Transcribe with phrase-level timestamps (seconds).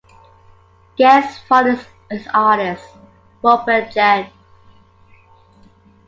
[0.97, 2.83] Genn's father is artist
[3.43, 4.31] Robert Genn.